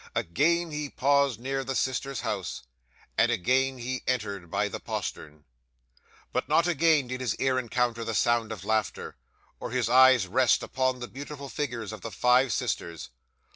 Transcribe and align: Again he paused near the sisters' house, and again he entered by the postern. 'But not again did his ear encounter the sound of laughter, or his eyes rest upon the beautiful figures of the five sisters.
Again 0.15 0.71
he 0.71 0.89
paused 0.89 1.39
near 1.39 1.63
the 1.63 1.75
sisters' 1.75 2.21
house, 2.21 2.63
and 3.19 3.31
again 3.31 3.77
he 3.77 4.01
entered 4.07 4.49
by 4.49 4.67
the 4.67 4.79
postern. 4.79 5.43
'But 6.33 6.49
not 6.49 6.65
again 6.67 7.05
did 7.05 7.21
his 7.21 7.35
ear 7.35 7.59
encounter 7.59 8.03
the 8.03 8.15
sound 8.15 8.51
of 8.51 8.65
laughter, 8.65 9.17
or 9.59 9.69
his 9.69 9.89
eyes 9.89 10.25
rest 10.25 10.63
upon 10.63 11.01
the 11.01 11.07
beautiful 11.07 11.49
figures 11.49 11.93
of 11.93 12.01
the 12.01 12.09
five 12.09 12.51
sisters. 12.51 13.11